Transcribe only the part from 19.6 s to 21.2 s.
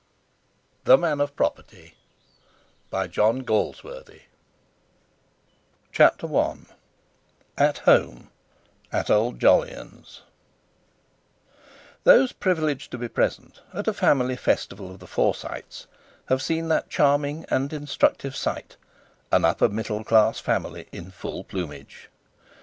middle class family in